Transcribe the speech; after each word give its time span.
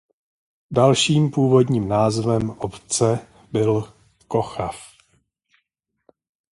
Dalším 0.71 1.31
původním 1.31 1.87
názvem 1.87 2.49
obce 2.49 3.27
byl 3.51 3.93
Kochav. 4.27 4.75